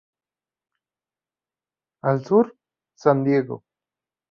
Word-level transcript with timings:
Al 2.01 2.25
sur, 2.25 2.57
San 2.95 3.23
Diego. 3.23 3.61